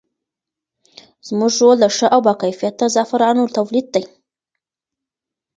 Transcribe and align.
زموږ 1.27 1.51
رول 1.61 1.77
د 1.81 1.85
ښه 1.95 2.07
او 2.15 2.19
باکیفیته 2.27 2.85
زعفرانو 2.95 3.51
تولید 3.55 3.87
دی. 3.95 4.03